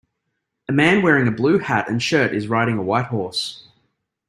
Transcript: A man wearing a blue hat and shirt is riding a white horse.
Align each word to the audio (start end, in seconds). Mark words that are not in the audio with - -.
A 0.67 0.71
man 0.71 1.03
wearing 1.03 1.27
a 1.27 1.31
blue 1.31 1.59
hat 1.59 1.87
and 1.87 2.01
shirt 2.01 2.33
is 2.33 2.47
riding 2.47 2.79
a 2.79 2.81
white 2.81 3.05
horse. 3.05 3.67